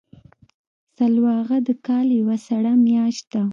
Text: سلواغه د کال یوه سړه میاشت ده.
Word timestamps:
سلواغه 0.97 1.57
د 1.67 1.69
کال 1.87 2.07
یوه 2.19 2.37
سړه 2.47 2.71
میاشت 2.85 3.23
ده. 3.33 3.43